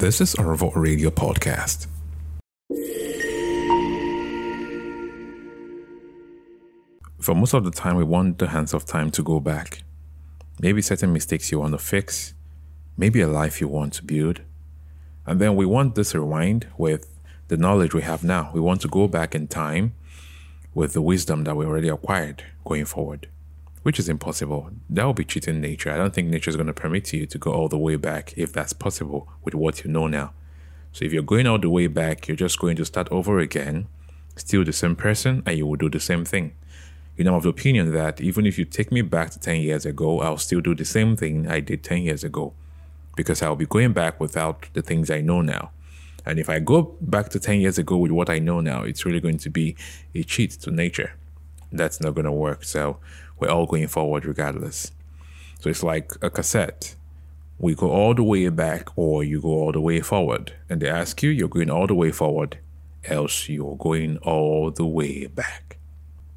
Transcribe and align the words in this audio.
This 0.00 0.22
is 0.22 0.34
our 0.36 0.54
Vault 0.54 0.72
Radio 0.76 1.10
podcast. 1.10 1.86
For 7.20 7.34
most 7.34 7.52
of 7.52 7.64
the 7.64 7.70
time, 7.70 7.96
we 7.96 8.04
want 8.04 8.38
the 8.38 8.48
hands 8.48 8.72
of 8.72 8.86
time 8.86 9.10
to 9.10 9.22
go 9.22 9.40
back. 9.40 9.82
Maybe 10.58 10.80
certain 10.80 11.12
mistakes 11.12 11.52
you 11.52 11.58
want 11.58 11.72
to 11.72 11.78
fix, 11.78 12.32
maybe 12.96 13.20
a 13.20 13.28
life 13.28 13.60
you 13.60 13.68
want 13.68 13.92
to 13.92 14.02
build. 14.02 14.40
And 15.26 15.38
then 15.38 15.54
we 15.54 15.66
want 15.66 15.96
this 15.96 16.14
rewind 16.14 16.68
with 16.78 17.06
the 17.48 17.58
knowledge 17.58 17.92
we 17.92 18.00
have 18.00 18.24
now. 18.24 18.50
We 18.54 18.60
want 18.60 18.80
to 18.80 18.88
go 18.88 19.06
back 19.06 19.34
in 19.34 19.48
time 19.48 19.92
with 20.72 20.94
the 20.94 21.02
wisdom 21.02 21.44
that 21.44 21.58
we 21.58 21.66
already 21.66 21.90
acquired 21.90 22.42
going 22.64 22.86
forward, 22.86 23.28
which 23.82 23.98
is 23.98 24.08
impossible. 24.08 24.70
That 24.88 25.06
would 25.06 25.16
be 25.16 25.24
cheating 25.24 25.60
nature. 25.60 25.90
I 25.90 25.96
don't 25.96 26.12
think 26.12 26.28
nature 26.28 26.50
is 26.50 26.56
going 26.56 26.66
to 26.66 26.74
permit 26.74 27.12
you 27.12 27.26
to 27.26 27.38
go 27.38 27.52
all 27.52 27.68
the 27.68 27.78
way 27.78 27.96
back 27.96 28.34
if 28.36 28.52
that's 28.52 28.72
possible 28.72 29.28
with 29.42 29.54
what 29.54 29.84
you 29.84 29.90
know 29.90 30.06
now. 30.06 30.32
So 30.92 31.04
if 31.04 31.12
you're 31.12 31.22
going 31.22 31.46
all 31.46 31.58
the 31.58 31.70
way 31.70 31.86
back, 31.86 32.28
you're 32.28 32.36
just 32.36 32.58
going 32.58 32.76
to 32.76 32.84
start 32.84 33.08
over 33.10 33.38
again, 33.38 33.86
still 34.36 34.64
the 34.64 34.72
same 34.72 34.96
person, 34.96 35.42
and 35.46 35.56
you 35.56 35.66
will 35.66 35.76
do 35.76 35.88
the 35.88 36.00
same 36.00 36.24
thing. 36.24 36.52
You 37.16 37.24
know, 37.24 37.32
I'm 37.32 37.36
of 37.36 37.42
the 37.44 37.50
opinion 37.50 37.92
that 37.92 38.20
even 38.20 38.46
if 38.46 38.58
you 38.58 38.64
take 38.64 38.90
me 38.90 39.02
back 39.02 39.30
to 39.30 39.38
10 39.38 39.60
years 39.60 39.86
ago, 39.86 40.20
I'll 40.20 40.38
still 40.38 40.60
do 40.60 40.74
the 40.74 40.84
same 40.84 41.16
thing 41.16 41.48
I 41.48 41.60
did 41.60 41.84
10 41.84 42.02
years 42.02 42.24
ago 42.24 42.54
because 43.16 43.42
I'll 43.42 43.56
be 43.56 43.66
going 43.66 43.92
back 43.92 44.18
without 44.20 44.68
the 44.72 44.82
things 44.82 45.10
I 45.10 45.20
know 45.20 45.42
now. 45.42 45.70
And 46.24 46.38
if 46.38 46.48
I 46.48 46.58
go 46.58 46.96
back 47.00 47.28
to 47.30 47.40
10 47.40 47.60
years 47.60 47.78
ago 47.78 47.96
with 47.96 48.10
what 48.10 48.30
I 48.30 48.38
know 48.38 48.60
now, 48.60 48.82
it's 48.82 49.04
really 49.04 49.20
going 49.20 49.38
to 49.38 49.50
be 49.50 49.76
a 50.14 50.22
cheat 50.22 50.52
to 50.62 50.70
nature. 50.70 51.12
That's 51.72 52.00
not 52.00 52.14
going 52.14 52.24
to 52.24 52.32
work. 52.32 52.64
So 52.64 52.98
we're 53.38 53.50
all 53.50 53.66
going 53.66 53.88
forward 53.88 54.24
regardless. 54.24 54.92
So 55.60 55.70
it's 55.70 55.82
like 55.82 56.12
a 56.22 56.30
cassette. 56.30 56.94
We 57.58 57.74
go 57.74 57.90
all 57.90 58.14
the 58.14 58.22
way 58.22 58.48
back 58.48 58.88
or 58.96 59.22
you 59.22 59.40
go 59.40 59.50
all 59.50 59.72
the 59.72 59.80
way 59.80 60.00
forward. 60.00 60.54
And 60.68 60.80
they 60.80 60.88
ask 60.88 61.22
you, 61.22 61.30
you're 61.30 61.48
going 61.48 61.70
all 61.70 61.86
the 61.86 61.94
way 61.94 62.10
forward, 62.10 62.58
else 63.04 63.48
you're 63.48 63.76
going 63.76 64.16
all 64.18 64.70
the 64.70 64.86
way 64.86 65.26
back. 65.26 65.76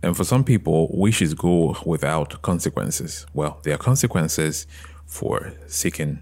And 0.02 0.18
for 0.18 0.26
some 0.26 0.44
people, 0.44 0.90
wishes 0.92 1.34
go 1.34 1.78
without 1.86 2.42
consequences. 2.42 3.26
Well, 3.34 3.60
there 3.64 3.76
are 3.76 3.78
consequences 3.78 4.68
for 5.06 5.54
seeking 5.68 6.22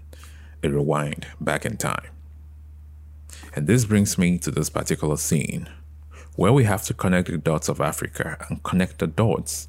a 0.62 0.70
rewind 0.70 1.26
back 1.40 1.66
in 1.66 1.76
time. 1.76 2.06
And 3.56 3.66
this 3.66 3.84
brings 3.84 4.16
me 4.16 4.38
to 4.38 4.52
this 4.52 4.70
particular 4.70 5.16
scene 5.16 5.68
where 6.36 6.52
we 6.52 6.64
have 6.64 6.82
to 6.84 6.94
connect 6.94 7.28
the 7.28 7.38
dots 7.38 7.68
of 7.68 7.80
Africa 7.80 8.36
and 8.48 8.62
connect 8.62 8.98
the 8.98 9.06
dots 9.06 9.68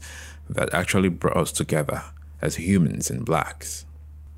that 0.50 0.74
actually 0.74 1.10
brought 1.10 1.38
us 1.38 1.52
together 1.52 2.04
as 2.42 2.56
humans 2.56 3.10
and 3.10 3.26
blacks. 3.26 3.86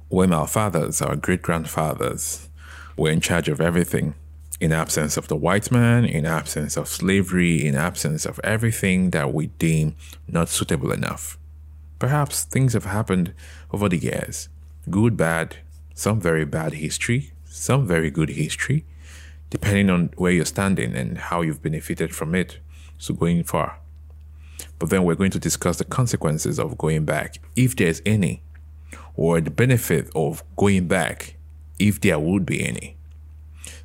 When 0.10 0.34
our 0.34 0.48
fathers, 0.48 1.02
our 1.02 1.16
great 1.16 1.42
grandfathers, 1.42 2.50
were 2.98 3.10
in 3.10 3.22
charge 3.22 3.50
of 3.50 3.60
everything, 3.60 4.16
in 4.60 4.72
absence 4.72 5.18
of 5.18 5.28
the 5.28 5.36
white 5.36 5.72
man, 5.72 6.06
in 6.06 6.26
absence 6.26 6.78
of 6.78 6.88
slavery, 6.88 7.66
in 7.66 7.76
absence 7.76 8.26
of 8.26 8.40
everything 8.44 9.10
that 9.10 9.34
we 9.34 9.48
deem 9.48 9.96
not 10.28 10.50
suitable 10.50 10.92
enough. 10.92 11.38
Perhaps 12.00 12.44
things 12.44 12.74
have 12.74 12.86
happened 12.86 13.34
over 13.72 13.90
the 13.90 13.98
years 13.98 14.50
good, 14.90 15.18
bad, 15.18 15.58
some 15.96 16.22
very 16.22 16.46
bad 16.46 16.74
history, 16.74 17.32
some 17.46 17.88
very 17.88 18.12
good 18.12 18.30
history, 18.30 18.86
depending 19.50 19.90
on 19.90 20.10
where 20.16 20.32
you're 20.32 20.46
standing 20.46 20.96
and 20.96 21.18
how 21.18 21.42
you've 21.42 21.62
benefited 21.62 22.16
from 22.16 22.36
it. 22.36 22.60
So, 22.98 23.14
going 23.14 23.44
far. 23.44 23.80
But 24.80 24.90
then 24.90 25.04
we're 25.04 25.16
going 25.16 25.32
to 25.32 25.40
discuss 25.40 25.78
the 25.78 25.86
consequences 25.86 26.60
of 26.60 26.78
going 26.78 27.06
back, 27.06 27.38
if 27.56 27.76
there's 27.76 28.02
any, 28.06 28.42
or 29.16 29.42
the 29.42 29.52
benefit 29.52 30.10
of 30.16 30.44
going 30.56 30.88
back, 30.88 31.36
if 31.78 32.00
there 32.00 32.20
would 32.20 32.46
be 32.46 32.66
any. 32.66 32.96